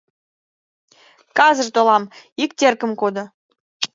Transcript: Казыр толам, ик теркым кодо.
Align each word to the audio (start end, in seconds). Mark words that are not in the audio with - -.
Казыр 1.37 1.67
толам, 1.75 2.03
ик 2.43 2.51
теркым 2.59 2.91
кодо. 3.01 3.23